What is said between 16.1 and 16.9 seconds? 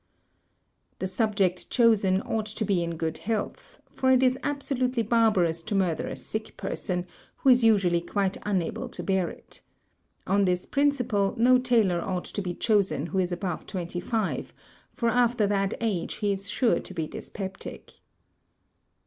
he is sure